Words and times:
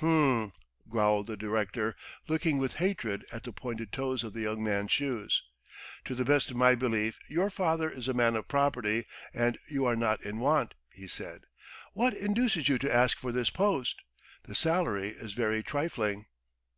"H'm!" 0.00 0.52
growled 0.90 1.28
the 1.28 1.36
director, 1.38 1.96
looking 2.28 2.58
with 2.58 2.74
hatred 2.74 3.24
at 3.32 3.44
the 3.44 3.54
pointed 3.54 3.90
toes 3.90 4.22
of 4.22 4.34
the 4.34 4.42
young 4.42 4.62
man's 4.62 4.92
shoes. 4.92 5.42
"To 6.04 6.14
the 6.14 6.26
best 6.26 6.50
of 6.50 6.58
my 6.58 6.74
belief 6.74 7.18
your 7.26 7.48
father 7.48 7.88
is 7.88 8.06
a 8.06 8.12
man 8.12 8.36
of 8.36 8.48
property 8.48 9.06
and 9.32 9.56
you 9.66 9.86
are 9.86 9.96
not 9.96 10.22
in 10.22 10.40
want," 10.40 10.74
he 10.92 11.08
said. 11.08 11.44
"What 11.94 12.12
induces 12.12 12.68
you 12.68 12.76
to 12.80 12.94
ask 12.94 13.16
for 13.18 13.32
this 13.32 13.48
post? 13.48 14.02
The 14.42 14.54
salary 14.54 15.08
is 15.08 15.32
very 15.32 15.62
trifling!" 15.62 16.26